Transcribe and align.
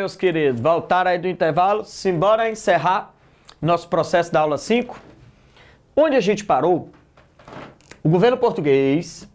meus 0.00 0.16
queridos, 0.16 0.62
voltaram 0.62 1.10
aí 1.10 1.18
do 1.18 1.28
intervalo, 1.28 1.84
simbora 1.84 2.48
encerrar 2.48 3.12
nosso 3.60 3.86
processo 3.86 4.32
da 4.32 4.40
aula 4.40 4.56
5. 4.56 4.98
Onde 5.94 6.16
a 6.16 6.20
gente 6.20 6.42
parou, 6.42 6.88
o 8.02 8.08
governo 8.08 8.38
português 8.38 9.28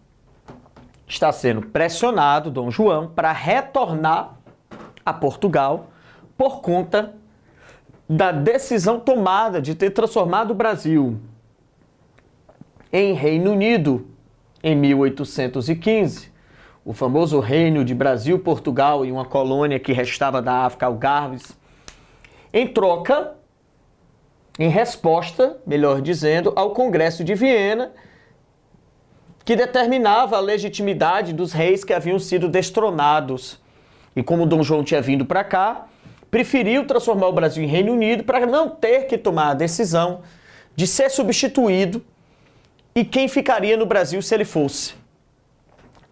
está 1.07 1.31
sendo 1.31 1.67
pressionado, 1.67 2.49
Dom 2.49 2.71
João, 2.71 3.07
para 3.07 3.31
retornar 3.31 4.37
a 5.05 5.13
Portugal 5.13 5.91
por 6.35 6.61
conta 6.61 7.13
da 8.09 8.31
decisão 8.31 8.99
tomada 8.99 9.61
de 9.61 9.75
ter 9.75 9.91
transformado 9.91 10.49
o 10.49 10.55
Brasil 10.55 11.19
em 12.91 13.13
Reino 13.13 13.51
Unido 13.51 14.07
em 14.63 14.75
1815 14.75 16.33
o 16.85 16.93
famoso 16.93 17.39
reino 17.39 17.83
de 17.83 17.95
Brasil, 17.95 18.37
Portugal 18.37 19.03
e 19.03 19.11
uma 19.11 19.25
colônia 19.25 19.79
que 19.79 19.91
restava 19.91 20.39
da 20.39 20.65
África, 20.65 20.85
Algarves, 20.85 21.57
em 22.53 22.67
troca, 22.67 23.33
em 24.59 24.69
resposta, 24.69 25.57
melhor 25.65 25.99
dizendo, 25.99 26.53
ao 26.55 26.71
Congresso 26.71 27.23
de 27.23 27.33
Viena, 27.33 27.91
que 29.43 29.55
determinava 29.55 30.37
a 30.37 30.39
legitimidade 30.39 31.33
dos 31.33 31.53
reis 31.53 31.83
que 31.83 31.91
haviam 31.91 32.19
sido 32.19 32.47
destronados. 32.47 33.59
E 34.15 34.21
como 34.21 34.45
Dom 34.45 34.61
João 34.61 34.83
tinha 34.83 35.01
vindo 35.01 35.25
para 35.25 35.43
cá, 35.43 35.87
preferiu 36.29 36.85
transformar 36.85 37.27
o 37.27 37.33
Brasil 37.33 37.63
em 37.63 37.67
Reino 37.67 37.93
Unido 37.93 38.23
para 38.23 38.45
não 38.45 38.69
ter 38.69 39.07
que 39.07 39.17
tomar 39.17 39.49
a 39.49 39.53
decisão 39.55 40.21
de 40.75 40.85
ser 40.85 41.09
substituído 41.09 42.05
e 42.93 43.03
quem 43.03 43.27
ficaria 43.27 43.75
no 43.75 43.85
Brasil 43.87 44.21
se 44.21 44.33
ele 44.33 44.45
fosse 44.45 45.04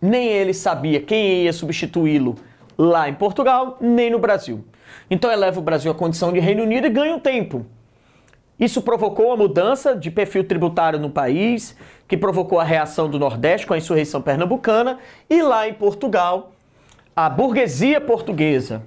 nem 0.04 0.28
ele 0.28 0.54
sabia 0.54 1.00
quem 1.00 1.44
ia 1.44 1.54
substituí-lo 1.54 2.36
lá 2.78 3.08
em 3.08 3.14
Portugal, 3.14 3.78
nem 3.80 4.10
no 4.10 4.20
Brasil. 4.20 4.66
Então 5.10 5.32
eleva 5.32 5.62
o 5.62 5.64
Brasil 5.64 5.90
à 5.90 5.96
condição 5.96 6.34
de 6.34 6.42
Reino 6.42 6.64
Unido 6.64 6.88
e 6.88 6.90
ganha 6.90 7.16
um 7.16 7.20
tempo. 7.22 7.66
Isso 8.60 8.82
provocou 8.82 9.32
a 9.32 9.38
mudança 9.38 9.96
de 9.96 10.12
perfil 10.12 10.44
tributário 10.44 11.00
no 11.00 11.10
país, 11.10 11.78
que 12.06 12.18
provocou 12.18 12.60
a 12.60 12.66
reação 12.66 13.10
do 13.10 13.18
Nordeste 13.18 13.66
com 13.66 13.74
a 13.74 13.78
insurreição 13.78 14.22
pernambucana, 14.22 15.00
e 15.30 15.42
lá 15.42 15.70
em 15.70 15.74
Portugal, 15.74 16.52
a 17.16 17.30
burguesia 17.30 18.02
portuguesa, 18.02 18.84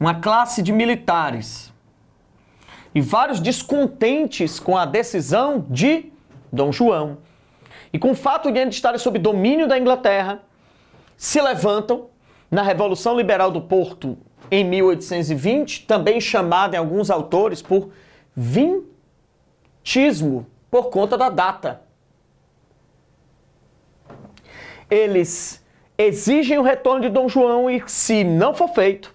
uma 0.00 0.14
classe 0.14 0.62
de 0.62 0.72
militares 0.72 1.70
e 2.94 3.02
vários 3.02 3.38
descontentes 3.38 4.58
com 4.58 4.78
a 4.78 4.86
decisão 4.86 5.66
de 5.68 6.10
Dom 6.50 6.72
João 6.72 7.18
e 7.92 7.98
com 7.98 8.10
o 8.12 8.14
fato 8.14 8.50
de 8.50 8.58
eles 8.58 8.74
estarem 8.74 8.98
sob 8.98 9.18
domínio 9.18 9.66
da 9.66 9.78
Inglaterra, 9.78 10.42
se 11.16 11.40
levantam 11.40 12.08
na 12.50 12.62
Revolução 12.62 13.16
Liberal 13.16 13.50
do 13.50 13.60
Porto 13.60 14.18
em 14.50 14.64
1820, 14.64 15.86
também 15.86 16.20
chamada 16.20 16.76
em 16.76 16.78
alguns 16.78 17.10
autores 17.10 17.62
por 17.62 17.90
vintismo, 18.34 18.86
por 20.70 20.90
conta 20.90 21.16
da 21.16 21.28
data. 21.28 21.80
Eles 24.88 25.64
exigem 25.98 26.58
o 26.58 26.62
retorno 26.62 27.00
de 27.02 27.08
Dom 27.08 27.28
João 27.28 27.68
e, 27.68 27.82
se 27.86 28.22
não 28.22 28.54
for 28.54 28.68
feito, 28.68 29.12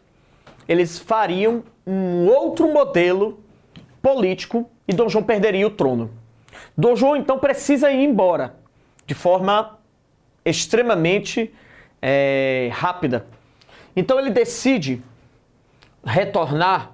eles 0.67 0.99
fariam 0.99 1.63
um 1.85 2.27
outro 2.27 2.71
modelo 2.71 3.39
político 4.01 4.69
e 4.87 4.93
Dom 4.93 5.07
João 5.07 5.23
perderia 5.23 5.67
o 5.67 5.71
trono. 5.71 6.11
Dom 6.77 6.95
João 6.95 7.15
então 7.15 7.39
precisa 7.39 7.91
ir 7.91 8.03
embora 8.03 8.60
de 9.05 9.13
forma 9.13 9.79
extremamente 10.43 11.53
é, 12.01 12.69
rápida. 12.73 13.27
Então 13.95 14.19
ele 14.19 14.29
decide 14.29 15.03
retornar, 16.03 16.93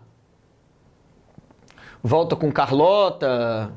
volta 2.03 2.35
com 2.35 2.51
Carlota, 2.51 3.71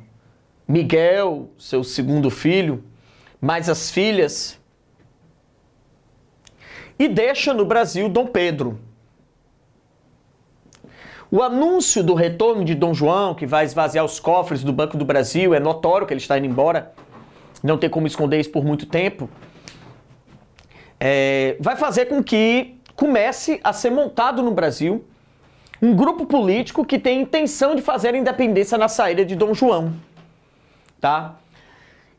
Miguel, 0.66 1.50
seu 1.58 1.84
segundo 1.84 2.30
filho, 2.30 2.84
mais 3.40 3.68
as 3.68 3.90
filhas, 3.90 4.60
e 6.98 7.08
deixa 7.08 7.54
no 7.54 7.64
Brasil 7.64 8.08
Dom 8.08 8.26
Pedro. 8.26 8.80
O 11.30 11.42
anúncio 11.42 12.02
do 12.02 12.12
retorno 12.12 12.64
de 12.64 12.74
Dom 12.74 12.92
João, 12.92 13.34
que 13.34 13.46
vai 13.46 13.64
esvaziar 13.64 14.04
os 14.04 14.18
cofres 14.18 14.64
do 14.64 14.72
Banco 14.72 14.96
do 14.96 15.04
Brasil, 15.04 15.54
é 15.54 15.60
notório 15.60 16.06
que 16.06 16.12
ele 16.12 16.20
está 16.20 16.36
indo 16.36 16.46
embora 16.46 16.92
não 17.62 17.78
tem 17.78 17.88
como 17.90 18.06
esconder 18.06 18.40
isso 18.40 18.50
por 18.50 18.64
muito 18.64 18.86
tempo, 18.86 19.28
é, 20.98 21.56
vai 21.60 21.76
fazer 21.76 22.06
com 22.06 22.22
que 22.22 22.76
comece 22.94 23.60
a 23.64 23.72
ser 23.72 23.90
montado 23.90 24.42
no 24.42 24.50
Brasil 24.50 25.04
um 25.80 25.94
grupo 25.94 26.26
político 26.26 26.84
que 26.84 26.98
tem 26.98 27.22
intenção 27.22 27.74
de 27.74 27.80
fazer 27.80 28.14
a 28.14 28.18
independência 28.18 28.76
na 28.76 28.88
saída 28.88 29.24
de 29.24 29.34
Dom 29.34 29.54
João, 29.54 29.94
tá? 31.00 31.36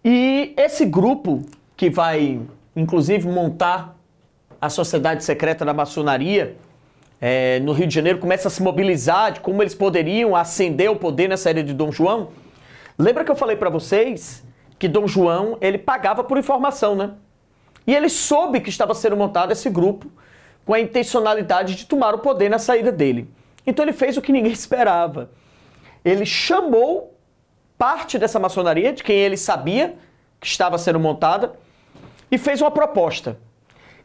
E 0.03 0.53
esse 0.57 0.83
grupo 0.83 1.43
que 1.77 1.89
vai, 1.89 2.41
inclusive, 2.75 3.27
montar 3.27 3.95
a 4.59 4.69
sociedade 4.69 5.23
secreta 5.23 5.63
da 5.63 5.73
maçonaria 5.73 6.55
é, 7.19 7.59
no 7.59 7.71
Rio 7.71 7.85
de 7.85 7.93
Janeiro 7.93 8.17
começa 8.17 8.47
a 8.47 8.51
se 8.51 8.63
mobilizar 8.63 9.33
de 9.33 9.39
como 9.41 9.61
eles 9.61 9.75
poderiam 9.75 10.35
ascender 10.35 10.89
o 10.89 10.95
poder 10.95 11.27
na 11.27 11.37
saída 11.37 11.63
de 11.63 11.73
Dom 11.73 11.91
João. 11.91 12.29
Lembra 12.97 13.23
que 13.23 13.29
eu 13.29 13.35
falei 13.35 13.55
para 13.55 13.69
vocês 13.69 14.43
que 14.81 14.87
Dom 14.87 15.07
João 15.07 15.59
ele 15.61 15.77
pagava 15.77 16.23
por 16.23 16.39
informação, 16.39 16.95
né? 16.95 17.11
E 17.85 17.93
ele 17.93 18.09
soube 18.09 18.59
que 18.59 18.69
estava 18.69 18.95
sendo 18.95 19.15
montado 19.15 19.51
esse 19.51 19.69
grupo 19.69 20.11
com 20.65 20.73
a 20.73 20.79
intencionalidade 20.79 21.75
de 21.75 21.85
tomar 21.85 22.15
o 22.15 22.17
poder 22.17 22.49
na 22.49 22.57
saída 22.57 22.91
dele. 22.91 23.29
Então 23.65 23.85
ele 23.85 23.93
fez 23.93 24.17
o 24.17 24.23
que 24.23 24.31
ninguém 24.31 24.49
esperava. 24.51 25.29
Ele 26.03 26.25
chamou 26.25 27.15
parte 27.77 28.17
dessa 28.17 28.39
maçonaria, 28.39 28.91
de 28.91 29.03
quem 29.03 29.17
ele 29.17 29.37
sabia 29.37 29.95
que 30.39 30.47
estava 30.47 30.79
sendo 30.79 30.99
montada, 30.99 31.53
e 32.31 32.39
fez 32.39 32.59
uma 32.59 32.71
proposta. 32.71 33.37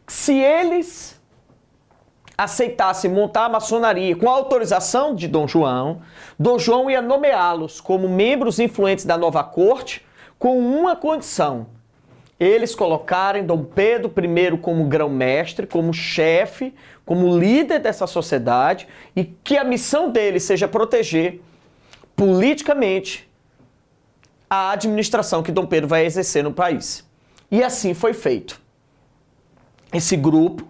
Se 0.05 0.35
eles 0.35 1.19
aceitassem 2.37 3.09
montar 3.09 3.45
a 3.45 3.49
maçonaria 3.49 4.15
com 4.15 4.29
a 4.29 4.33
autorização 4.33 5.15
de 5.15 5.27
Dom 5.27 5.47
João, 5.47 6.03
Dom 6.37 6.59
João 6.59 6.87
ia 6.87 7.01
nomeá-los 7.01 7.81
como 7.81 8.07
membros 8.07 8.59
influentes 8.59 9.05
da 9.05 9.17
nova 9.17 9.43
corte 9.43 10.05
com 10.37 10.57
uma 10.57 10.95
condição: 10.95 11.67
eles 12.39 12.75
colocarem 12.75 13.45
Dom 13.45 13.63
Pedro 13.63 14.13
I 14.15 14.57
como 14.57 14.85
grão-mestre, 14.85 15.65
como 15.65 15.93
chefe, 15.93 16.73
como 17.05 17.37
líder 17.37 17.79
dessa 17.79 18.05
sociedade 18.05 18.87
e 19.15 19.23
que 19.23 19.57
a 19.57 19.63
missão 19.63 20.11
dele 20.11 20.39
seja 20.39 20.67
proteger 20.67 21.41
politicamente 22.15 23.27
a 24.49 24.71
administração 24.71 25.43
que 25.43 25.51
Dom 25.51 25.65
Pedro 25.65 25.87
vai 25.87 26.05
exercer 26.05 26.43
no 26.43 26.53
país. 26.53 27.05
E 27.49 27.63
assim 27.63 27.93
foi 27.93 28.13
feito. 28.13 28.61
Esse 29.93 30.15
grupo 30.15 30.67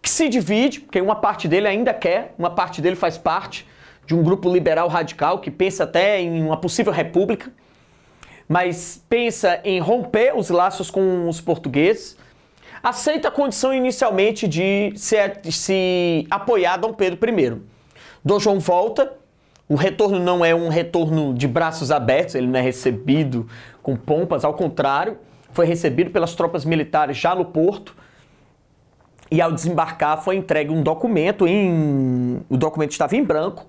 que 0.00 0.08
se 0.08 0.28
divide, 0.28 0.80
porque 0.80 1.00
uma 1.00 1.16
parte 1.16 1.48
dele 1.48 1.68
ainda 1.68 1.92
quer, 1.92 2.34
uma 2.38 2.50
parte 2.50 2.80
dele 2.80 2.96
faz 2.96 3.18
parte 3.18 3.66
de 4.06 4.14
um 4.14 4.22
grupo 4.22 4.50
liberal 4.50 4.88
radical 4.88 5.40
que 5.40 5.50
pensa 5.50 5.84
até 5.84 6.20
em 6.20 6.42
uma 6.42 6.56
possível 6.56 6.92
república 6.92 7.52
mas 8.48 9.04
pensa 9.08 9.60
em 9.62 9.78
romper 9.78 10.34
os 10.34 10.48
laços 10.48 10.90
com 10.90 11.28
os 11.28 11.40
portugueses, 11.40 12.16
aceita 12.82 13.28
a 13.28 13.30
condição 13.30 13.74
inicialmente 13.74 14.48
de 14.48 14.92
se, 14.96 15.16
se 15.50 16.26
apoiar 16.30 16.78
Dom 16.78 16.94
Pedro 16.94 17.28
I. 17.28 17.60
Dom 18.24 18.40
João 18.40 18.58
volta, 18.58 19.12
o 19.68 19.74
retorno 19.74 20.18
não 20.18 20.42
é 20.42 20.54
um 20.54 20.68
retorno 20.68 21.34
de 21.34 21.46
braços 21.46 21.90
abertos, 21.90 22.34
ele 22.34 22.46
não 22.46 22.58
é 22.58 22.62
recebido 22.62 23.46
com 23.82 23.94
pompas, 23.94 24.44
ao 24.44 24.54
contrário, 24.54 25.18
foi 25.52 25.66
recebido 25.66 26.10
pelas 26.10 26.34
tropas 26.34 26.64
militares 26.64 27.18
já 27.18 27.34
no 27.34 27.44
porto. 27.44 27.94
E 29.30 29.42
ao 29.42 29.52
desembarcar 29.52 30.22
foi 30.22 30.36
entregue 30.36 30.70
um 30.70 30.82
documento 30.82 31.46
em 31.46 32.40
o 32.48 32.56
documento 32.56 32.92
estava 32.92 33.14
em 33.14 33.22
branco 33.22 33.66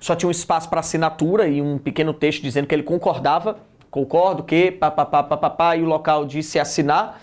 só 0.00 0.14
tinha 0.14 0.28
um 0.28 0.30
espaço 0.30 0.68
para 0.68 0.80
assinatura 0.80 1.48
e 1.48 1.60
um 1.60 1.78
pequeno 1.78 2.12
texto 2.12 2.42
dizendo 2.42 2.66
que 2.66 2.74
ele 2.74 2.82
concordava, 2.82 3.58
concordo 3.96 4.42
que, 4.42 4.70
papapá, 4.70 5.22
papapá, 5.22 5.74
e 5.74 5.82
o 5.82 5.86
local 5.86 6.26
disse 6.26 6.58
assinar, 6.58 7.18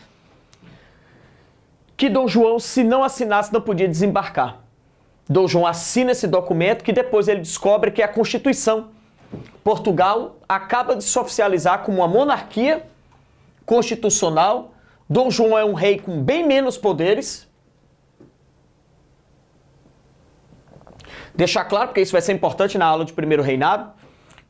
que 1.95 2.09
Dom 2.09 2.27
João, 2.27 2.57
se 2.57 2.83
não 2.83 3.03
assinasse, 3.03 3.53
não 3.53 3.61
podia 3.61 3.87
desembarcar. 3.87 4.57
Dom 5.29 5.47
João 5.47 5.67
assina 5.67 6.13
esse 6.13 6.25
documento 6.25 6.83
que 6.83 6.91
depois 6.91 7.27
ele 7.27 7.41
descobre 7.41 7.91
que 7.91 8.01
é 8.01 8.05
a 8.05 8.07
Constituição. 8.07 8.87
Portugal 9.63 10.37
acaba 10.49 10.95
de 10.95 11.03
se 11.03 11.17
oficializar 11.19 11.83
como 11.83 11.99
uma 11.99 12.07
monarquia 12.07 12.87
constitucional. 13.67 14.73
Dom 15.07 15.29
João 15.29 15.55
é 15.55 15.63
um 15.63 15.73
rei 15.73 15.99
com 15.99 16.23
bem 16.23 16.43
menos 16.43 16.75
poderes, 16.75 17.47
Deixar 21.35 21.65
claro, 21.65 21.87
porque 21.87 22.01
isso 22.01 22.11
vai 22.11 22.21
ser 22.21 22.31
importante 22.33 22.77
na 22.77 22.85
aula 22.85 23.03
de 23.03 23.11
primeiro 23.11 23.41
reinado, 23.41 23.91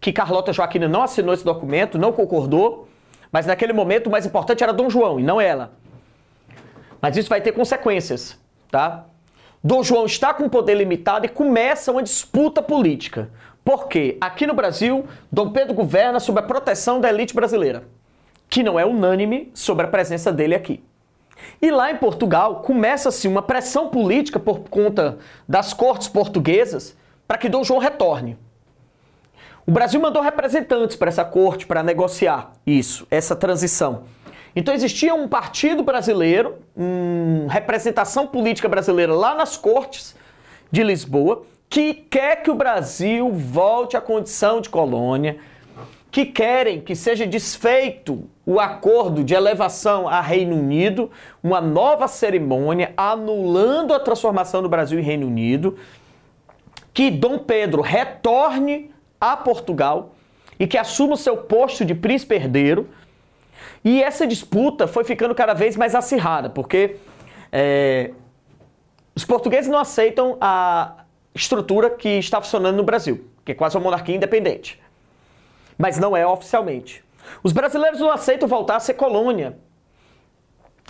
que 0.04 0.12
Carlota 0.12 0.52
Joaquina 0.52 0.86
não 0.86 1.04
assinou 1.04 1.34
esse 1.34 1.46
documento, 1.46 1.98
não 1.98 2.12
concordou, 2.12 2.90
mas 3.32 3.46
naquele 3.46 3.72
momento 3.72 4.08
o 4.08 4.12
mais 4.12 4.26
importante 4.26 4.62
era 4.62 4.74
Dom 4.74 4.90
João 4.90 5.18
e 5.18 5.24
não 5.24 5.40
ela. 5.40 5.72
Mas 7.02 7.16
isso 7.16 7.30
vai 7.30 7.40
ter 7.40 7.54
consequências, 7.54 8.38
tá? 8.70 9.06
Dom 9.64 9.82
João 9.82 10.06
está 10.06 10.34
com 10.34 10.50
poder 10.50 10.76
limitado 10.76 11.26
e 11.26 11.30
começa 11.30 11.90
uma 11.90 12.04
disputa 12.04 12.62
política. 12.62 13.30
Por 13.64 13.88
quê? 13.88 14.18
Aqui 14.20 14.46
no 14.46 14.54
Brasil, 14.54 15.06
Dom 15.32 15.52
Pedro 15.52 15.74
governa 15.74 16.20
sob 16.20 16.38
a 16.38 16.44
proteção 16.44 17.00
da 17.00 17.08
elite 17.08 17.34
brasileira, 17.34 17.86
que 18.50 18.62
não 18.62 18.78
é 18.78 18.86
unânime 18.86 19.52
sobre 19.54 19.86
a 19.86 19.90
presença 19.90 20.34
dele 20.34 20.54
aqui. 20.54 20.84
E 21.62 21.72
lá 21.72 21.90
em 21.90 21.96
Portugal 21.96 22.58
começa-se 22.58 23.26
uma 23.26 23.42
pressão 23.42 23.88
política 23.88 24.38
por 24.38 24.60
conta 24.70 25.18
das 25.48 25.74
cortes 25.74 26.10
portuguesas 26.10 26.94
para 27.26 27.38
que 27.38 27.48
Dom 27.48 27.64
João 27.64 27.80
retorne. 27.80 28.38
O 29.66 29.72
Brasil 29.72 30.00
mandou 30.02 30.22
representantes 30.22 30.98
para 30.98 31.08
essa 31.08 31.24
corte 31.24 31.66
para 31.66 31.82
negociar 31.82 32.52
isso, 32.68 33.08
essa 33.10 33.34
transição. 33.34 34.04
Então 34.54 34.74
existia 34.74 35.16
um 35.16 35.28
partido 35.28 35.82
brasileiro, 35.82 36.58
uma 36.76 37.52
representação 37.52 38.28
política 38.28 38.68
brasileira 38.68 39.14
lá 39.14 39.34
nas 39.34 39.56
cortes 39.56 40.16
de 40.70 40.84
Lisboa, 40.84 41.44
que 41.70 41.94
quer 41.94 42.44
que 42.44 42.52
o 42.52 42.56
Brasil 42.56 43.32
volte 43.32 43.96
à 43.96 44.02
condição 44.02 44.60
de 44.60 44.70
colônia, 44.70 45.38
que 46.12 46.26
querem 46.26 46.82
que 46.82 46.94
seja 46.94 47.26
desfeito 47.26 48.30
o 48.46 48.60
acordo 48.60 49.24
de 49.24 49.34
elevação 49.34 50.10
a 50.10 50.20
Reino 50.20 50.58
Unido, 50.58 51.10
uma 51.42 51.62
nova 51.62 52.08
cerimônia 52.10 52.94
anulando 52.98 53.94
a 53.94 54.00
transformação 54.00 54.62
do 54.62 54.70
Brasil 54.70 55.00
em 55.00 55.04
Reino 55.04 55.26
Unido, 55.26 55.78
que 56.94 57.10
Dom 57.10 57.40
Pedro 57.40 57.82
retorne 57.82 58.93
a 59.32 59.38
Portugal 59.38 60.14
e 60.60 60.68
que 60.68 60.78
assuma 60.78 61.14
o 61.14 61.18
seu 61.18 61.38
posto 61.38 61.86
de 61.86 61.96
príncipe 61.96 62.36
herdeiro. 62.36 62.90
E 63.84 64.04
essa 64.04 64.28
disputa 64.28 64.86
foi 64.86 65.06
ficando 65.06 65.34
cada 65.34 65.54
vez 65.54 65.78
mais 65.78 65.96
acirrada, 65.96 66.50
porque 66.50 66.98
é, 67.52 68.12
os 69.16 69.24
portugueses 69.24 69.70
não 69.70 69.80
aceitam 69.80 70.38
a 70.42 71.06
estrutura 71.34 71.90
que 71.90 72.10
está 72.10 72.42
funcionando 72.42 72.76
no 72.76 72.84
Brasil, 72.84 73.26
que 73.46 73.54
é 73.54 73.56
quase 73.56 73.78
uma 73.78 73.84
monarquia 73.84 74.16
independente. 74.16 74.82
Mas 75.78 75.98
não 75.98 76.16
é 76.16 76.28
oficialmente. 76.28 77.04
Os 77.42 77.54
brasileiros 77.54 78.02
não 78.02 78.12
aceitam 78.12 78.48
voltar 78.48 78.76
a 78.76 78.80
ser 78.80 78.96
colônia. 78.96 79.58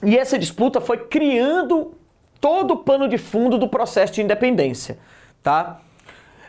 E 0.02 0.18
essa 0.18 0.40
disputa 0.40 0.82
foi 0.82 0.98
criando 0.98 1.94
todo 2.42 2.72
o 2.72 2.78
pano 2.78 3.08
de 3.08 3.18
fundo 3.18 3.58
do 3.58 3.68
processo 3.68 4.14
de 4.14 4.22
independência, 4.22 4.98
tá? 5.42 5.80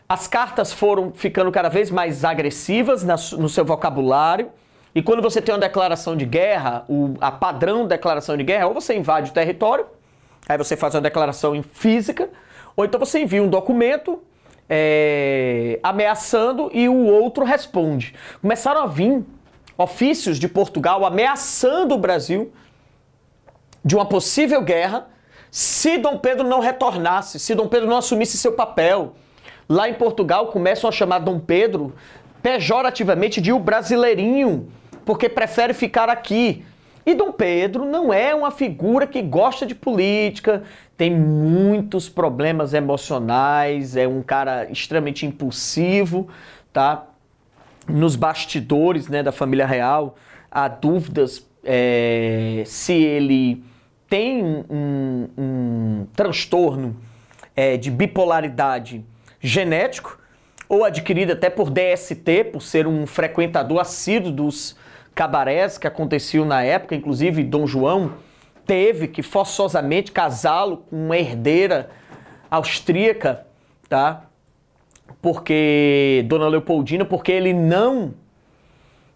As 0.09 0.27
cartas 0.27 0.73
foram 0.73 1.13
ficando 1.15 1.51
cada 1.51 1.69
vez 1.69 1.91
mais 1.91 2.25
agressivas 2.25 3.03
no 3.33 3.49
seu 3.49 3.65
vocabulário. 3.65 4.51
E 4.95 5.03
quando 5.03 5.23
você 5.23 5.41
tem 5.41 5.55
uma 5.55 5.61
declaração 5.61 6.17
de 6.17 6.25
guerra, 6.25 6.87
a 7.21 7.33
padrão 7.33 7.87
declaração 7.87 8.37
de 8.37 8.45
guerra, 8.45 8.67
ou 8.67 8.75
você 8.75 8.95
invade 8.95 9.31
o 9.31 9.35
território, 9.35 9.87
aí 10.49 10.57
você 10.57 10.77
faz 10.77 10.95
uma 10.95 11.01
declaração 11.01 11.55
em 11.55 11.63
física, 11.63 12.29
ou 12.77 12.85
então 12.85 13.01
você 13.01 13.21
envia 13.21 13.43
um 13.43 13.49
documento 13.49 14.23
é, 14.69 15.81
ameaçando 15.83 16.71
e 16.73 16.89
o 16.89 17.07
outro 17.07 17.45
responde. 17.45 18.15
Começaram 18.41 18.83
a 18.83 18.87
vir 18.87 19.25
ofícios 19.77 20.39
de 20.39 20.49
Portugal 20.49 21.05
ameaçando 21.05 21.95
o 21.95 21.99
Brasil 21.99 22.53
de 23.85 23.97
uma 23.97 24.07
possível 24.07 24.63
guerra 24.63 25.09
se 25.51 25.99
Dom 25.99 26.19
Pedro 26.19 26.47
não 26.47 26.61
retornasse, 26.61 27.39
se 27.39 27.55
Dom 27.55 27.69
Pedro 27.69 27.89
não 27.89 27.99
assumisse 27.99 28.37
seu 28.37 28.53
papel. 28.53 29.15
Lá 29.69 29.89
em 29.89 29.95
Portugal 29.95 30.49
começam 30.49 30.89
a 30.89 30.93
chamar 30.93 31.21
Dom 31.21 31.39
Pedro 31.39 31.95
pejorativamente 32.43 33.41
de 33.41 33.53
o 33.53 33.59
brasileirinho, 33.59 34.69
porque 35.05 35.29
prefere 35.29 35.73
ficar 35.73 36.11
aqui. 36.11 36.65
E 37.07 37.15
Dom 37.15 37.33
Pedro 37.33 37.85
não 37.85 38.13
é 38.13 38.35
uma 38.35 38.51
figura 38.51 39.07
que 39.07 39.21
gosta 39.23 39.67
de 39.67 39.75
política, 39.75 40.63
tem 40.97 41.11
muitos 41.11 42.09
problemas 42.09 42.73
emocionais, 42.73 43.97
é 43.97 44.07
um 44.07 44.23
cara 44.23 44.71
extremamente 44.71 45.27
impulsivo, 45.27 46.29
tá? 46.73 47.07
Nos 47.87 48.17
bastidores 48.17 49.09
né, 49.09 49.23
da 49.23 49.33
família 49.33 49.67
real, 49.67 50.17
há 50.51 50.69
dúvidas 50.69 51.47
é, 51.63 52.63
se 52.67 52.93
ele 52.93 53.63
tem 54.09 54.43
um, 54.43 55.29
um 55.37 56.07
transtorno 56.15 56.97
é, 57.57 57.77
de 57.77 57.91
bipolaridade 57.91 59.05
genético 59.47 60.19
ou 60.67 60.85
adquirido 60.85 61.35
até 61.35 61.51
por 61.51 61.71
DST, 61.71 62.45
por 62.51 62.63
ser 62.63 62.87
um 62.87 63.07
frequentador 63.07 63.79
assíduo 63.79 64.33
dos 64.33 64.75
cabarés 65.15 65.77
que 65.77 65.87
aconteciam 65.87 66.47
na 66.47 66.63
época, 66.63 66.95
inclusive 66.95 67.45
Dom 67.45 67.67
João 67.67 68.15
teve 68.67 69.07
que 69.07 69.23
forçosamente 69.23 70.11
casá-lo 70.11 70.79
com 70.89 70.97
uma 70.97 71.19
herdeira 71.19 71.91
austríaca, 72.51 73.47
tá? 73.87 74.25
Porque 75.21 76.25
Dona 76.27 76.49
Leopoldina, 76.49 77.05
porque 77.05 77.31
ele 77.31 77.53
não 77.53 78.15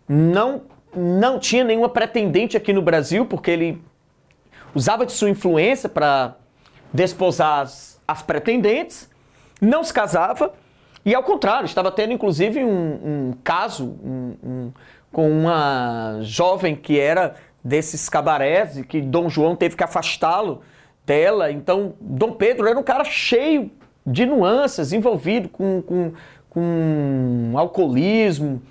não 0.07 0.63
não 0.95 1.39
tinha 1.39 1.65
nenhuma 1.65 1.89
pretendente 1.89 2.57
aqui 2.57 2.73
no 2.73 2.83
Brasil, 2.83 3.25
porque 3.25 3.51
ele 3.51 3.83
usava 4.75 5.07
de 5.07 5.13
sua 5.13 5.31
influência 5.31 5.89
para 5.89 6.37
desposar 6.93 7.61
as, 7.61 8.01
as, 8.07 8.23
pretendentes, 8.23 9.09
não 9.61 9.83
se 9.83 9.93
casava 9.93 10.53
e 11.05 11.15
ao 11.15 11.23
contrário, 11.23 11.65
estava 11.65 11.91
tendo 11.91 12.13
inclusive 12.13 12.63
um, 12.63 13.31
um 13.31 13.33
caso 13.43 13.99
um, 14.05 14.35
um, 14.45 14.73
com 15.13 15.31
uma 15.31 16.19
jovem 16.23 16.77
que 16.77 16.99
era 16.99 17.35
desses 17.63 18.09
cabarés 18.09 18.77
e 18.77 18.85
que 18.85 19.01
Dom 19.01 19.29
João 19.29 19.57
teve 19.57 19.77
que 19.77 19.85
afastá-lo 19.85 20.63
dela. 21.07 21.51
Então, 21.51 21.95
Dom 22.01 22.33
Pedro 22.33 22.67
era 22.67 22.79
um 22.79 22.83
cara 22.83 23.05
cheio 23.05 23.71
de 24.07 24.27
nuances, 24.27 24.93
envolvido 24.93 25.49
com, 25.49 25.83
com, 25.83 26.13
com 26.51 27.53
alcoolismo. 27.57 28.63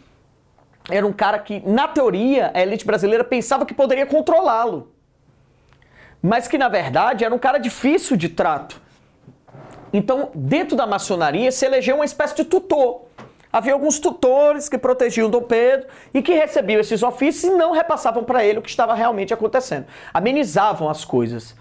Era 0.90 1.06
um 1.06 1.14
cara 1.14 1.40
que, 1.40 1.62
na 1.68 1.88
teoria, 1.88 2.52
a 2.54 2.62
elite 2.62 2.86
brasileira 2.86 3.24
pensava 3.24 3.66
que 3.66 3.74
poderia 3.74 4.06
controlá-lo. 4.06 4.92
Mas 6.22 6.48
que, 6.48 6.58
na 6.58 6.70
verdade, 6.70 7.26
era 7.26 7.34
um 7.34 7.40
cara 7.40 7.58
difícil 7.58 8.16
de 8.16 8.30
trato. 8.30 8.82
Então, 9.94 10.30
dentro 10.34 10.76
da 10.76 10.86
maçonaria, 10.86 11.52
se 11.52 11.66
elegeu 11.66 11.96
uma 11.96 12.06
espécie 12.06 12.36
de 12.36 12.46
tutor 12.46 13.08
Havia 13.52 13.74
alguns 13.74 13.98
tutores 13.98 14.68
que 14.68 14.78
protegiam 14.78 15.30
Dom 15.30 15.42
Pedro 15.42 15.88
e 16.14 16.22
que 16.22 16.34
recebiam 16.34 16.80
esses 16.80 17.02
ofícios 17.02 17.46
e 17.46 17.56
não 17.56 17.72
repassavam 17.72 18.24
para 18.24 18.46
ele 18.46 18.60
o 18.60 18.62
que 18.62 18.70
estava 18.70 18.94
realmente 18.94 19.34
acontecendo. 19.34 19.86
Amenizavam 20.14 20.90
as 20.90 21.06
coisas. 21.06 21.56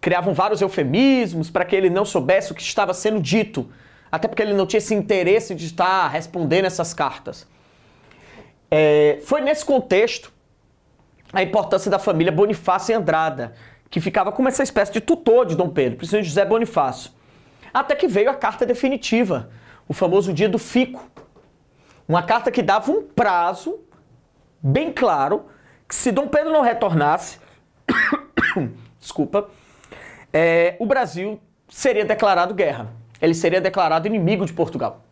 Criavam 0.00 0.34
vários 0.34 0.60
eufemismos 0.60 1.48
para 1.48 1.64
que 1.64 1.74
ele 1.74 1.88
não 1.88 2.04
soubesse 2.04 2.52
o 2.52 2.54
que 2.54 2.62
estava 2.62 2.92
sendo 2.92 3.20
dito. 3.20 3.66
Até 4.10 4.26
porque 4.26 4.42
ele 4.42 4.54
não 4.54 4.66
tinha 4.66 4.78
esse 4.78 4.94
interesse 4.94 5.54
de 5.54 5.66
estar 5.66 6.08
respondendo 6.08 6.64
essas 6.64 6.92
cartas. 6.92 7.46
É, 8.70 9.20
foi 9.24 9.40
nesse 9.40 9.64
contexto 9.64 10.32
a 11.32 11.42
importância 11.42 11.90
da 11.90 11.98
família 11.98 12.32
Bonifácio 12.32 12.92
e 12.92 12.94
Andrada, 12.94 13.54
que 13.88 14.00
ficava 14.00 14.32
como 14.32 14.48
essa 14.48 14.62
espécie 14.62 14.92
de 14.92 15.00
tutor 15.00 15.46
de 15.46 15.54
Dom 15.54 15.68
Pedro, 15.70 15.96
principalmente 15.96 16.28
José 16.28 16.44
Bonifácio. 16.44 17.17
Até 17.72 17.94
que 17.94 18.08
veio 18.08 18.30
a 18.30 18.34
carta 18.34 18.64
definitiva, 18.64 19.50
o 19.88 19.92
famoso 19.92 20.32
dia 20.32 20.48
do 20.48 20.58
fico, 20.58 21.02
uma 22.06 22.22
carta 22.22 22.50
que 22.50 22.62
dava 22.62 22.90
um 22.90 23.02
prazo 23.02 23.80
bem 24.62 24.92
claro 24.92 25.46
que 25.86 25.94
se 25.94 26.10
Dom 26.12 26.28
Pedro 26.28 26.52
não 26.52 26.62
retornasse, 26.62 27.38
desculpa, 28.98 29.48
é, 30.32 30.76
o 30.78 30.86
Brasil 30.86 31.40
seria 31.68 32.04
declarado 32.04 32.54
guerra. 32.54 32.88
Ele 33.20 33.34
seria 33.34 33.60
declarado 33.60 34.06
inimigo 34.06 34.46
de 34.46 34.52
Portugal. 34.52 35.04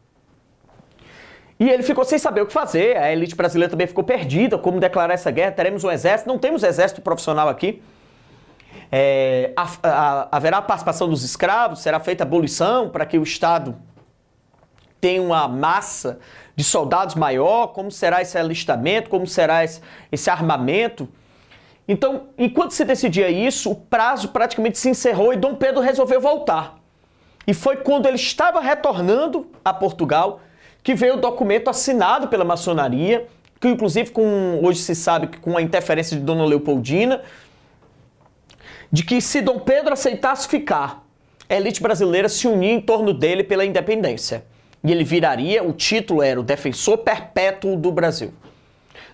E 1.58 1.68
ele 1.70 1.82
ficou 1.82 2.04
sem 2.04 2.18
saber 2.18 2.42
o 2.42 2.46
que 2.46 2.52
fazer. 2.52 2.96
A 2.98 3.10
elite 3.10 3.34
brasileira 3.34 3.70
também 3.70 3.86
ficou 3.86 4.04
perdida. 4.04 4.58
Como 4.58 4.78
declarar 4.78 5.14
essa 5.14 5.30
guerra? 5.30 5.52
Teremos 5.52 5.82
um 5.84 5.90
exército? 5.90 6.28
Não 6.28 6.38
temos 6.38 6.62
exército 6.62 7.00
profissional 7.00 7.48
aqui. 7.48 7.82
É, 8.90 9.52
a, 9.57 9.69
a, 9.83 10.28
haverá 10.37 10.62
participação 10.62 11.09
dos 11.09 11.23
escravos? 11.23 11.81
Será 11.81 11.99
feita 12.00 12.23
abolição 12.23 12.88
para 12.88 13.05
que 13.05 13.19
o 13.19 13.23
Estado 13.23 13.76
tenha 15.00 15.23
uma 15.23 15.47
massa 15.47 16.19
de 16.55 16.64
soldados 16.64 17.14
maior, 17.14 17.69
como 17.69 17.90
será 17.90 18.23
esse 18.23 18.38
alistamento, 18.38 19.11
como 19.11 19.26
será 19.26 19.62
esse, 19.62 19.81
esse 20.11 20.31
armamento. 20.31 21.09
Então, 21.87 22.28
enquanto 22.37 22.73
se 22.73 22.85
decidia 22.85 23.28
isso, 23.28 23.71
o 23.71 23.75
prazo 23.75 24.28
praticamente 24.28 24.78
se 24.78 24.88
encerrou 24.88 25.33
e 25.33 25.37
Dom 25.37 25.55
Pedro 25.55 25.81
resolveu 25.81 26.21
voltar. 26.21 26.78
E 27.47 27.55
foi 27.55 27.76
quando 27.76 28.07
ele 28.07 28.16
estava 28.16 28.61
retornando 28.61 29.49
a 29.64 29.73
Portugal 29.73 30.40
que 30.83 30.95
veio 30.95 31.14
o 31.14 31.21
documento 31.21 31.69
assinado 31.69 32.28
pela 32.28 32.45
maçonaria, 32.45 33.26
que 33.61 33.69
inclusive 33.69 34.11
com 34.11 34.61
hoje 34.62 34.81
se 34.81 34.95
sabe 34.95 35.28
que 35.28 35.38
com 35.38 35.57
a 35.57 35.62
interferência 35.62 36.16
de 36.16 36.23
Dona 36.23 36.45
Leopoldina, 36.45 37.23
de 38.90 39.02
que 39.02 39.21
se 39.21 39.40
Dom 39.40 39.59
Pedro 39.59 39.93
aceitasse 39.93 40.49
ficar, 40.49 41.05
a 41.49 41.55
elite 41.55 41.83
brasileira 41.83 42.28
se 42.28 42.47
unia 42.47 42.73
em 42.73 42.81
torno 42.81 43.12
dele 43.12 43.45
pela 43.45 43.64
independência 43.64 44.45
e 44.87 44.93
ele 44.93 45.02
viraria, 45.02 45.64
o 45.64 45.73
título 45.73 46.23
era 46.23 46.38
o 46.38 46.45
Defensor 46.45 46.99
Perpétuo 46.99 47.76
do 47.76 47.90
Brasil. 47.90 48.33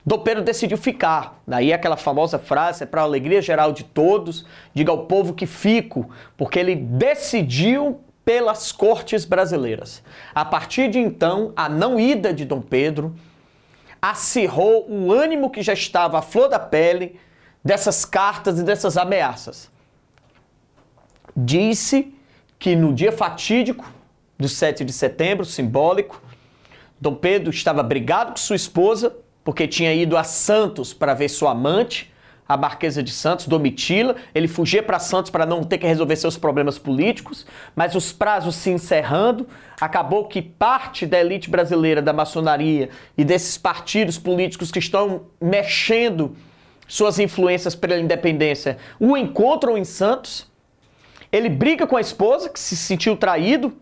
Dom 0.04 0.18
Pedro 0.18 0.42
decidiu 0.42 0.76
ficar. 0.76 1.40
Daí 1.46 1.72
aquela 1.72 1.96
famosa 1.96 2.38
frase, 2.38 2.82
é 2.82 2.86
para 2.86 3.00
a 3.00 3.04
alegria 3.04 3.40
geral 3.40 3.72
de 3.72 3.84
todos, 3.84 4.44
diga 4.74 4.90
ao 4.90 5.06
povo 5.06 5.32
que 5.32 5.46
fico, 5.46 6.10
porque 6.36 6.58
ele 6.58 6.74
decidiu 6.74 8.00
pelas 8.24 8.70
cortes 8.70 9.24
brasileiras. 9.24 10.02
A 10.34 10.44
partir 10.44 10.90
de 10.90 10.98
então, 10.98 11.52
a 11.56 11.68
não 11.68 11.98
ida 11.98 12.34
de 12.34 12.44
Dom 12.44 12.60
Pedro 12.60 13.14
acirrou 14.00 14.86
o 14.90 15.12
ânimo 15.12 15.50
que 15.50 15.62
já 15.62 15.72
estava 15.72 16.18
à 16.18 16.22
flor 16.22 16.48
da 16.48 16.58
pele 16.58 17.18
dessas 17.64 18.04
cartas 18.04 18.58
e 18.58 18.62
dessas 18.62 18.96
ameaças. 18.96 19.70
Disse 21.36 22.14
que 22.58 22.76
no 22.76 22.92
dia 22.92 23.12
fatídico 23.12 23.90
do 24.38 24.48
7 24.48 24.84
de 24.84 24.92
setembro, 24.92 25.44
simbólico, 25.44 26.20
Dom 27.00 27.14
Pedro 27.14 27.50
estava 27.50 27.82
brigado 27.82 28.32
com 28.32 28.36
sua 28.36 28.56
esposa 28.56 29.16
porque 29.44 29.66
tinha 29.66 29.92
ido 29.92 30.16
a 30.16 30.24
Santos 30.24 30.94
para 30.94 31.14
ver 31.14 31.28
sua 31.28 31.50
amante, 31.50 32.12
a 32.48 32.56
Marquesa 32.56 33.02
de 33.02 33.10
Santos, 33.10 33.46
Domitila. 33.46 34.16
Ele 34.34 34.46
fugia 34.46 34.82
para 34.82 34.98
Santos 34.98 35.30
para 35.30 35.46
não 35.46 35.64
ter 35.64 35.78
que 35.78 35.86
resolver 35.86 36.16
seus 36.16 36.36
problemas 36.36 36.78
políticos, 36.78 37.46
mas 37.74 37.94
os 37.94 38.12
prazos 38.12 38.54
se 38.54 38.70
encerrando, 38.70 39.48
acabou 39.80 40.26
que 40.26 40.40
parte 40.42 41.06
da 41.06 41.18
elite 41.18 41.50
brasileira 41.50 42.02
da 42.02 42.12
maçonaria 42.12 42.90
e 43.16 43.24
desses 43.24 43.58
partidos 43.58 44.18
políticos 44.18 44.70
que 44.70 44.78
estão 44.78 45.22
mexendo 45.40 46.36
suas 46.86 47.18
influências 47.18 47.74
pela 47.74 47.98
independência 47.98 48.78
o 48.98 49.16
encontram 49.16 49.76
em 49.78 49.84
Santos. 49.84 50.50
Ele 51.30 51.48
briga 51.48 51.86
com 51.86 51.96
a 51.96 52.00
esposa, 52.00 52.48
que 52.48 52.60
se 52.60 52.76
sentiu 52.76 53.16
traído 53.16 53.74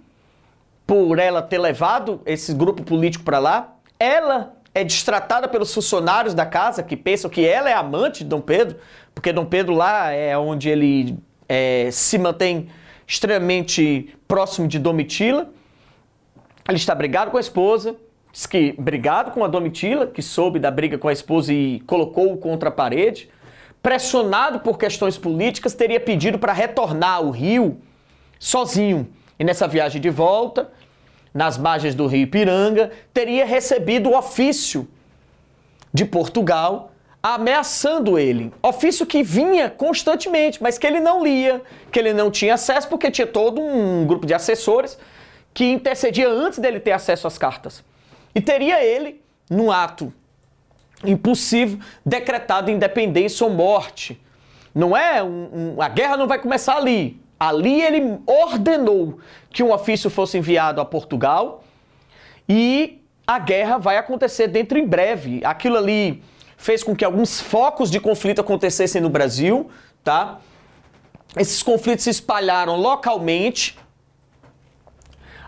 por 0.86 1.18
ela 1.18 1.42
ter 1.42 1.58
levado 1.58 2.20
esse 2.24 2.54
grupo 2.54 2.82
político 2.82 3.24
para 3.24 3.38
lá. 3.38 3.76
Ela 3.98 4.54
é 4.74 4.84
destratada 4.84 5.48
pelos 5.48 5.74
funcionários 5.74 6.34
da 6.34 6.46
casa 6.46 6.82
que 6.82 6.96
pensam 6.96 7.30
que 7.30 7.44
ela 7.44 7.68
é 7.68 7.72
amante 7.72 8.22
de 8.22 8.30
Dom 8.30 8.40
Pedro, 8.40 8.78
porque 9.14 9.32
Dom 9.32 9.44
Pedro 9.44 9.74
lá 9.74 10.10
é 10.12 10.36
onde 10.38 10.68
ele 10.68 11.18
é, 11.48 11.88
se 11.90 12.16
mantém 12.18 12.68
extremamente 13.06 14.14
próximo 14.28 14.68
de 14.68 14.78
Domitila. 14.78 15.50
Ele 16.68 16.76
está 16.76 16.94
brigado 16.94 17.32
com 17.32 17.36
a 17.36 17.40
esposa, 17.40 17.96
diz 18.32 18.46
que 18.46 18.72
brigado 18.78 19.30
com 19.30 19.44
a 19.44 19.48
Domitila, 19.48 20.06
que 20.06 20.22
soube 20.22 20.58
da 20.58 20.70
briga 20.70 20.98
com 20.98 21.08
a 21.08 21.12
esposa 21.12 21.52
e 21.52 21.80
colocou-o 21.86 22.36
contra 22.36 22.68
a 22.68 22.72
parede. 22.72 23.28
Pressionado 23.82 24.60
por 24.60 24.78
questões 24.78 25.16
políticas, 25.16 25.74
teria 25.74 25.98
pedido 25.98 26.38
para 26.38 26.52
retornar 26.52 27.16
ao 27.16 27.30
Rio 27.30 27.80
sozinho. 28.38 29.08
E 29.38 29.44
nessa 29.44 29.66
viagem 29.66 30.00
de 30.00 30.10
volta, 30.10 30.70
nas 31.32 31.56
margens 31.56 31.94
do 31.94 32.06
rio 32.06 32.22
Ipiranga, 32.22 32.90
teria 33.12 33.46
recebido 33.46 34.10
o 34.10 34.18
ofício 34.18 34.88
de 35.92 36.04
Portugal 36.04 36.92
ameaçando 37.22 38.18
ele. 38.18 38.52
Ofício 38.62 39.06
que 39.06 39.22
vinha 39.22 39.68
constantemente, 39.70 40.62
mas 40.62 40.78
que 40.78 40.86
ele 40.86 41.00
não 41.00 41.22
lia, 41.22 41.62
que 41.92 41.98
ele 41.98 42.12
não 42.12 42.30
tinha 42.30 42.54
acesso, 42.54 42.88
porque 42.88 43.10
tinha 43.10 43.26
todo 43.26 43.60
um 43.60 44.06
grupo 44.06 44.26
de 44.26 44.34
assessores 44.34 44.98
que 45.52 45.64
intercedia 45.64 46.28
antes 46.28 46.58
dele 46.58 46.80
ter 46.80 46.92
acesso 46.92 47.26
às 47.26 47.36
cartas. 47.36 47.84
E 48.34 48.40
teria 48.40 48.82
ele, 48.82 49.20
num 49.48 49.70
ato 49.70 50.12
impossível, 51.04 51.78
decretado 52.04 52.70
independência 52.70 53.46
ou 53.46 53.52
morte. 53.52 54.20
Não 54.74 54.96
é 54.96 55.22
um, 55.22 55.74
um, 55.76 55.82
a 55.82 55.88
guerra 55.88 56.16
não 56.16 56.26
vai 56.26 56.38
começar 56.38 56.76
ali. 56.76 57.20
Ali 57.38 57.80
ele 57.80 58.18
ordenou 58.26 59.18
que 59.50 59.62
um 59.62 59.72
ofício 59.72 60.10
fosse 60.10 60.38
enviado 60.38 60.80
a 60.80 60.84
Portugal 60.84 61.64
e 62.48 63.02
a 63.26 63.38
guerra 63.38 63.78
vai 63.78 63.96
acontecer 63.96 64.48
dentro 64.48 64.78
em 64.78 64.86
breve. 64.86 65.40
Aquilo 65.44 65.76
ali 65.76 66.22
fez 66.56 66.84
com 66.84 66.94
que 66.94 67.04
alguns 67.04 67.40
focos 67.40 67.90
de 67.90 67.98
conflito 67.98 68.40
acontecessem 68.40 69.00
no 69.00 69.08
Brasil, 69.08 69.70
tá? 70.04 70.38
Esses 71.36 71.62
conflitos 71.62 72.04
se 72.04 72.10
espalharam 72.10 72.76
localmente. 72.76 73.78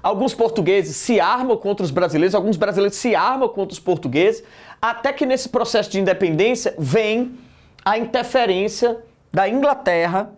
Alguns 0.03 0.35
portugueses 0.35 0.97
se 0.97 1.21
armam 1.21 1.57
contra 1.57 1.85
os 1.85 1.91
brasileiros, 1.91 2.35
alguns 2.35 2.57
brasileiros 2.57 2.97
se 2.97 3.15
armam 3.15 3.49
contra 3.49 3.73
os 3.73 3.79
portugueses, 3.79 4.43
até 4.81 5.13
que 5.13 5.25
nesse 5.25 5.49
processo 5.49 5.91
de 5.91 6.01
independência 6.01 6.75
vem 6.79 7.39
a 7.85 7.97
interferência 7.99 8.99
da 9.33 9.49
Inglaterra 9.49 10.33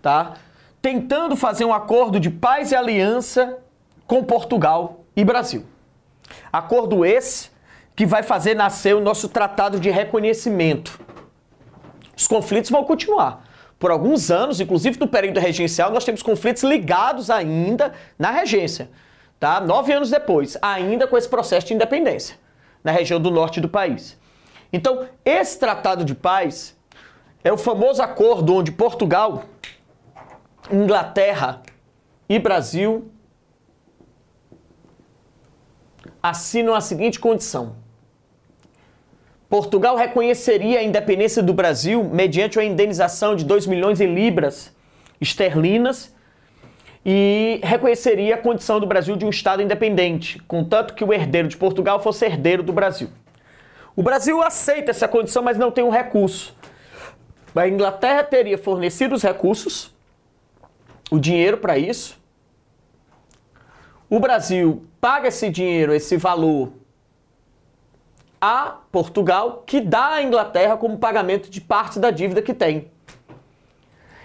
tá? 0.00 0.34
Tentando 0.80 1.36
fazer 1.36 1.64
um 1.64 1.72
acordo 1.72 2.18
de 2.18 2.30
paz 2.30 2.72
e 2.72 2.76
aliança 2.76 3.58
com 4.06 4.24
Portugal 4.24 5.04
e 5.14 5.24
Brasil. 5.24 5.64
Acordo 6.52 7.04
esse 7.04 7.50
que 7.94 8.06
vai 8.06 8.22
fazer 8.22 8.54
nascer 8.54 8.94
o 8.94 9.00
nosso 9.00 9.28
tratado 9.28 9.78
de 9.78 9.90
reconhecimento. 9.90 10.98
Os 12.16 12.26
conflitos 12.26 12.70
vão 12.70 12.84
continuar. 12.84 13.44
Por 13.80 13.90
alguns 13.90 14.30
anos, 14.30 14.60
inclusive 14.60 15.00
no 15.00 15.08
período 15.08 15.40
regencial, 15.40 15.90
nós 15.90 16.04
temos 16.04 16.22
conflitos 16.22 16.62
ligados 16.62 17.30
ainda 17.30 17.94
na 18.18 18.30
regência. 18.30 18.90
Tá? 19.40 19.58
Nove 19.58 19.90
anos 19.90 20.10
depois, 20.10 20.58
ainda 20.60 21.06
com 21.06 21.16
esse 21.16 21.26
processo 21.26 21.68
de 21.68 21.74
independência 21.74 22.36
na 22.84 22.92
região 22.92 23.18
do 23.18 23.30
norte 23.30 23.58
do 23.58 23.70
país. 23.70 24.18
Então, 24.70 25.08
esse 25.24 25.58
tratado 25.58 26.04
de 26.04 26.14
paz 26.14 26.76
é 27.42 27.50
o 27.50 27.56
famoso 27.56 28.02
acordo 28.02 28.54
onde 28.54 28.70
Portugal 28.70 29.44
Inglaterra 30.70 31.62
e 32.28 32.38
Brasil 32.38 33.10
assinam 36.22 36.74
a 36.74 36.82
seguinte 36.82 37.18
condição: 37.18 37.76
Portugal 39.50 39.96
reconheceria 39.96 40.78
a 40.78 40.82
independência 40.84 41.42
do 41.42 41.52
Brasil 41.52 42.04
mediante 42.04 42.56
uma 42.56 42.64
indenização 42.64 43.34
de 43.34 43.44
2 43.44 43.66
milhões 43.66 44.00
em 44.00 44.14
libras 44.14 44.72
esterlinas 45.20 46.14
e 47.04 47.60
reconheceria 47.64 48.36
a 48.36 48.38
condição 48.38 48.78
do 48.78 48.86
Brasil 48.86 49.16
de 49.16 49.26
um 49.26 49.28
Estado 49.28 49.60
independente, 49.60 50.38
contanto 50.46 50.94
que 50.94 51.02
o 51.02 51.12
herdeiro 51.12 51.48
de 51.48 51.56
Portugal 51.56 52.00
fosse 52.00 52.24
herdeiro 52.24 52.62
do 52.62 52.72
Brasil. 52.72 53.10
O 53.96 54.04
Brasil 54.04 54.40
aceita 54.40 54.92
essa 54.92 55.08
condição, 55.08 55.42
mas 55.42 55.58
não 55.58 55.72
tem 55.72 55.82
um 55.82 55.90
recurso. 55.90 56.54
A 57.52 57.66
Inglaterra 57.66 58.22
teria 58.22 58.56
fornecido 58.56 59.16
os 59.16 59.22
recursos 59.24 59.92
o 61.10 61.18
dinheiro 61.18 61.58
para 61.58 61.76
isso. 61.76 62.16
O 64.08 64.20
Brasil 64.20 64.84
paga 65.00 65.26
esse 65.26 65.50
dinheiro, 65.50 65.92
esse 65.92 66.16
valor 66.16 66.72
a 68.40 68.78
Portugal, 68.90 69.62
que 69.66 69.80
dá 69.80 70.14
à 70.14 70.22
Inglaterra 70.22 70.76
como 70.76 70.98
pagamento 70.98 71.50
de 71.50 71.60
parte 71.60 71.98
da 71.98 72.10
dívida 72.10 72.40
que 72.40 72.54
tem. 72.54 72.90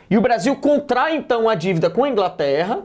E 0.10 0.18
o 0.18 0.22
Brasil 0.22 0.56
contrai 0.56 1.16
então 1.16 1.50
a 1.50 1.56
dívida 1.56 1.90
com 1.90 2.04
a 2.04 2.10
Inglaterra 2.10 2.84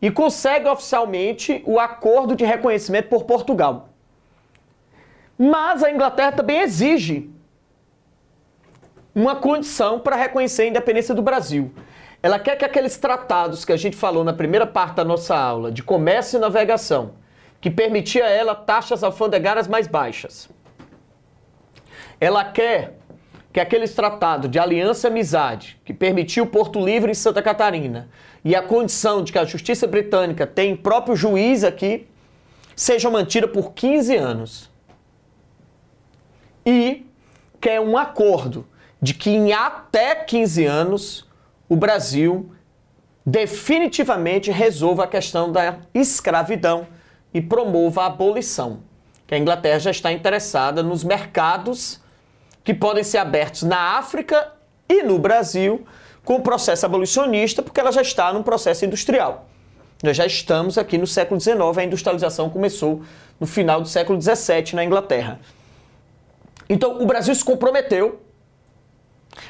e 0.00 0.10
consegue 0.10 0.68
oficialmente 0.68 1.62
o 1.66 1.78
acordo 1.78 2.34
de 2.34 2.44
reconhecimento 2.44 3.08
por 3.08 3.24
Portugal. 3.24 3.90
Mas 5.38 5.82
a 5.82 5.90
Inglaterra 5.90 6.32
também 6.32 6.60
exige 6.60 7.30
uma 9.14 9.36
condição 9.36 10.00
para 10.00 10.16
reconhecer 10.16 10.62
a 10.62 10.66
independência 10.66 11.14
do 11.14 11.22
Brasil. 11.22 11.72
Ela 12.22 12.38
quer 12.38 12.56
que 12.56 12.64
aqueles 12.64 12.96
tratados 12.96 13.64
que 13.64 13.72
a 13.72 13.76
gente 13.76 13.96
falou 13.96 14.24
na 14.24 14.32
primeira 14.32 14.66
parte 14.66 14.96
da 14.96 15.04
nossa 15.04 15.36
aula, 15.36 15.70
de 15.70 15.82
comércio 15.82 16.38
e 16.38 16.40
navegação, 16.40 17.12
que 17.64 17.70
permitia 17.70 18.26
a 18.26 18.28
ela 18.28 18.54
taxas 18.54 19.02
alfandegárias 19.02 19.66
mais 19.66 19.86
baixas. 19.86 20.50
Ela 22.20 22.44
quer 22.44 22.98
que 23.50 23.58
aqueles 23.58 23.94
tratados 23.94 24.50
de 24.50 24.58
aliança 24.58 25.08
e 25.08 25.10
amizade, 25.10 25.80
que 25.82 25.94
permitia 25.94 26.42
o 26.42 26.46
Porto 26.46 26.78
Livre 26.78 27.10
em 27.10 27.14
Santa 27.14 27.40
Catarina, 27.40 28.10
e 28.44 28.54
a 28.54 28.60
condição 28.60 29.24
de 29.24 29.32
que 29.32 29.38
a 29.38 29.46
justiça 29.46 29.86
britânica 29.86 30.46
tem 30.46 30.76
próprio 30.76 31.16
juiz 31.16 31.64
aqui, 31.64 32.06
sejam 32.76 33.10
mantidas 33.10 33.50
por 33.50 33.72
15 33.72 34.14
anos. 34.14 34.70
E 36.66 37.06
quer 37.58 37.80
um 37.80 37.96
acordo 37.96 38.68
de 39.00 39.14
que 39.14 39.30
em 39.30 39.54
até 39.54 40.14
15 40.14 40.66
anos 40.66 41.26
o 41.66 41.76
Brasil 41.76 42.52
definitivamente 43.24 44.50
resolva 44.50 45.04
a 45.04 45.08
questão 45.08 45.50
da 45.50 45.78
escravidão 45.94 46.86
e 47.34 47.42
promova 47.42 48.02
a 48.02 48.06
abolição. 48.06 48.80
Que 49.26 49.34
a 49.34 49.38
Inglaterra 49.38 49.78
já 49.78 49.90
está 49.90 50.12
interessada 50.12 50.82
nos 50.82 51.02
mercados 51.04 52.00
que 52.62 52.72
podem 52.72 53.04
ser 53.04 53.18
abertos 53.18 53.62
na 53.64 53.98
África 53.98 54.52
e 54.88 55.02
no 55.02 55.18
Brasil 55.18 55.84
com 56.24 56.36
o 56.36 56.40
processo 56.40 56.86
abolicionista, 56.86 57.62
porque 57.62 57.80
ela 57.80 57.92
já 57.92 58.00
está 58.00 58.32
num 58.32 58.42
processo 58.42 58.84
industrial. 58.84 59.46
Nós 60.02 60.16
já 60.16 60.24
estamos 60.24 60.78
aqui 60.78 60.96
no 60.96 61.06
século 61.06 61.40
XIX, 61.40 61.58
a 61.76 61.84
industrialização 61.84 62.48
começou 62.48 63.02
no 63.40 63.46
final 63.46 63.80
do 63.80 63.88
século 63.88 64.20
XVII 64.20 64.74
na 64.74 64.84
Inglaterra. 64.84 65.40
Então, 66.68 67.02
o 67.02 67.06
Brasil 67.06 67.34
se 67.34 67.44
comprometeu 67.44 68.20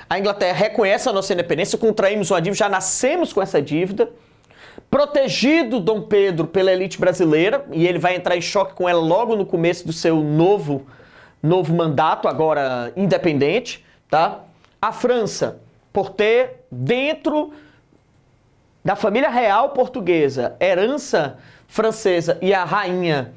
a 0.08 0.18
Inglaterra 0.18 0.56
reconhece 0.56 1.08
a 1.08 1.12
nossa 1.12 1.32
independência, 1.32 1.78
contraímos 1.78 2.30
uma 2.30 2.40
dívida, 2.40 2.56
já 2.56 2.68
nascemos 2.68 3.32
com 3.32 3.42
essa 3.42 3.60
dívida. 3.60 4.10
Protegido 4.90 5.80
Dom 5.80 6.02
Pedro 6.02 6.46
pela 6.46 6.72
elite 6.72 6.98
brasileira, 6.98 7.64
e 7.72 7.86
ele 7.86 7.98
vai 7.98 8.16
entrar 8.16 8.36
em 8.36 8.40
choque 8.40 8.74
com 8.74 8.88
ela 8.88 9.00
logo 9.00 9.36
no 9.36 9.46
começo 9.46 9.86
do 9.86 9.92
seu 9.92 10.16
novo, 10.20 10.86
novo 11.42 11.74
mandato, 11.74 12.28
agora 12.28 12.92
independente, 12.96 13.84
tá? 14.08 14.40
A 14.80 14.92
França, 14.92 15.60
por 15.92 16.10
ter 16.10 16.64
dentro 16.70 17.52
da 18.84 18.94
família 18.94 19.30
real 19.30 19.70
portuguesa, 19.70 20.56
herança 20.60 21.38
francesa 21.66 22.38
e 22.42 22.52
a 22.52 22.64
rainha 22.64 23.32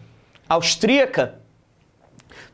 austríaca, 0.48 1.36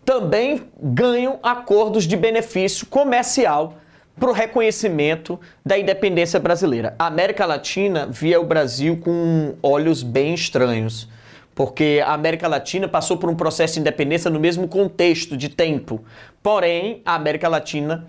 também 0.06 0.70
ganham 0.80 1.40
acordos 1.42 2.06
de 2.06 2.16
benefício 2.16 2.86
comercial 2.86 3.76
para 4.20 4.30
o 4.30 4.34
reconhecimento 4.34 5.40
da 5.66 5.78
independência 5.78 6.40
brasileira. 6.40 6.96
A 7.00 7.08
América 7.08 7.46
Latina 7.46 8.08
via 8.08 8.40
o 8.40 8.46
Brasil 8.46 8.98
com 8.98 9.56
olhos 9.62 10.04
bem 10.04 10.34
estranhos, 10.34 11.10
porque 11.56 12.02
a 12.06 12.14
América 12.14 12.48
Latina 12.48 12.88
passou 12.88 13.18
por 13.18 13.30
um 13.30 13.36
processo 13.36 13.76
de 13.76 13.80
independência 13.80 14.30
no 14.30 14.40
mesmo 14.40 14.68
contexto 14.68 15.36
de 15.36 15.50
tempo. 15.50 16.04
Porém, 16.42 17.02
a 17.06 17.16
América 17.16 17.48
Latina 17.48 18.08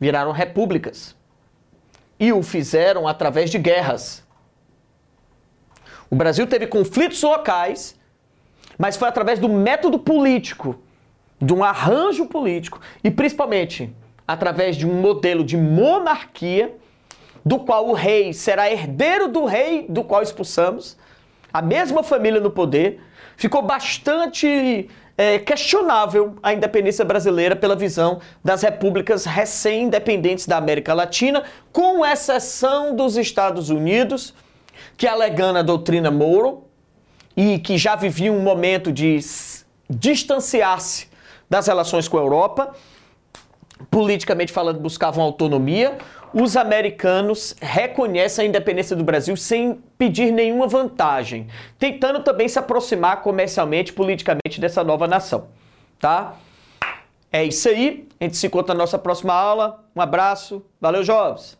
viraram 0.00 0.32
repúblicas 0.32 1.16
e 2.18 2.32
o 2.32 2.42
fizeram 2.42 3.06
através 3.06 3.50
de 3.50 3.58
guerras. 3.58 4.26
O 6.10 6.16
Brasil 6.16 6.46
teve 6.46 6.66
conflitos 6.66 7.22
locais, 7.22 7.96
mas 8.78 8.96
foi 8.96 9.08
através 9.08 9.38
do 9.38 9.48
método 9.48 9.98
político, 9.98 10.80
de 11.40 11.52
um 11.52 11.62
arranjo 11.62 12.26
político 12.26 12.80
e 13.04 13.10
principalmente 13.10 13.94
através 14.28 14.76
de 14.76 14.86
um 14.86 14.92
modelo 15.00 15.42
de 15.42 15.56
monarquia, 15.56 16.76
do 17.42 17.60
qual 17.60 17.88
o 17.88 17.94
rei 17.94 18.34
será 18.34 18.70
herdeiro 18.70 19.28
do 19.28 19.46
rei 19.46 19.86
do 19.88 20.04
qual 20.04 20.22
expulsamos, 20.22 20.98
a 21.50 21.62
mesma 21.62 22.02
família 22.02 22.38
no 22.38 22.50
poder, 22.50 23.00
ficou 23.38 23.62
bastante 23.62 24.86
é, 25.16 25.38
questionável 25.38 26.34
a 26.42 26.52
independência 26.52 27.06
brasileira 27.06 27.56
pela 27.56 27.74
visão 27.74 28.20
das 28.44 28.60
repúblicas 28.60 29.24
recém-independentes 29.24 30.46
da 30.46 30.58
América 30.58 30.92
Latina, 30.92 31.42
com 31.72 32.04
exceção 32.04 32.94
dos 32.94 33.16
Estados 33.16 33.70
Unidos, 33.70 34.34
que 34.98 35.06
alegando 35.06 35.58
a 35.58 35.62
doutrina 35.62 36.10
Moro 36.10 36.64
e 37.34 37.58
que 37.58 37.78
já 37.78 37.96
vivia 37.96 38.30
um 38.30 38.40
momento 38.40 38.92
de 38.92 39.18
distanciar-se 39.88 41.08
das 41.48 41.66
relações 41.66 42.06
com 42.06 42.18
a 42.18 42.20
Europa, 42.20 42.74
politicamente 43.90 44.52
falando, 44.52 44.80
buscavam 44.80 45.22
autonomia. 45.22 45.96
Os 46.32 46.56
americanos 46.56 47.56
reconhecem 47.60 48.44
a 48.44 48.48
independência 48.48 48.94
do 48.94 49.02
Brasil 49.02 49.36
sem 49.36 49.80
pedir 49.96 50.30
nenhuma 50.30 50.66
vantagem, 50.66 51.48
tentando 51.78 52.20
também 52.20 52.48
se 52.48 52.58
aproximar 52.58 53.22
comercialmente, 53.22 53.92
politicamente 53.92 54.60
dessa 54.60 54.84
nova 54.84 55.06
nação, 55.06 55.48
tá? 55.98 56.34
É 57.32 57.44
isso 57.44 57.68
aí. 57.68 58.06
A 58.20 58.24
gente 58.24 58.36
se 58.36 58.46
encontra 58.46 58.74
na 58.74 58.80
nossa 58.80 58.98
próxima 58.98 59.34
aula. 59.34 59.84
Um 59.94 60.00
abraço. 60.00 60.64
Valeu, 60.80 61.02
jovens. 61.02 61.58